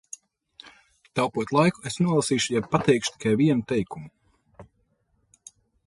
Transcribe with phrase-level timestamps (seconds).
[1.19, 4.69] Taupot laiku, es nolasīšu jeb pateikšu tikai vienu teikumu.